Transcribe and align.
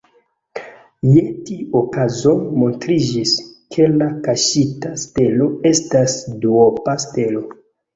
Je 1.09 1.21
tiu 1.49 1.67
okazo, 1.81 2.33
montriĝis, 2.63 3.37
ke 3.77 3.89
la 4.01 4.11
kaŝita 4.27 4.99
stelo 5.07 5.55
estas 5.77 6.21
duopa 6.45 7.03
stelo. 7.11 7.51